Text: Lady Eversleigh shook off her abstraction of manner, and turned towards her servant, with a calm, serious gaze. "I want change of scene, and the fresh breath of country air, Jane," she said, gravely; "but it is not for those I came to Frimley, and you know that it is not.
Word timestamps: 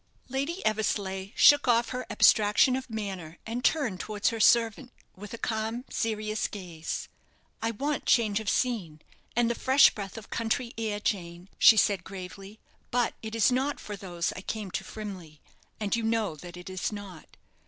Lady 0.29 0.65
Eversleigh 0.65 1.29
shook 1.35 1.67
off 1.67 1.89
her 1.89 2.07
abstraction 2.09 2.75
of 2.75 2.89
manner, 2.89 3.37
and 3.45 3.63
turned 3.63 3.99
towards 3.99 4.29
her 4.29 4.39
servant, 4.39 4.91
with 5.15 5.31
a 5.31 5.37
calm, 5.37 5.85
serious 5.91 6.47
gaze. 6.47 7.07
"I 7.61 7.69
want 7.69 8.07
change 8.07 8.39
of 8.39 8.49
scene, 8.49 9.03
and 9.35 9.47
the 9.47 9.53
fresh 9.53 9.91
breath 9.93 10.17
of 10.17 10.31
country 10.31 10.73
air, 10.75 10.99
Jane," 10.99 11.49
she 11.59 11.77
said, 11.77 12.03
gravely; 12.03 12.59
"but 12.89 13.13
it 13.21 13.35
is 13.35 13.51
not 13.51 13.79
for 13.79 13.95
those 13.95 14.33
I 14.35 14.41
came 14.41 14.71
to 14.71 14.83
Frimley, 14.83 15.39
and 15.79 15.95
you 15.95 16.01
know 16.01 16.35
that 16.35 16.57
it 16.57 16.67
is 16.67 16.91
not. 16.91 17.37